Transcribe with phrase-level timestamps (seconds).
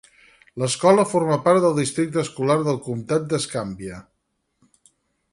[0.61, 4.01] L'escola forma part del districte escolar del comtat d'Escambia.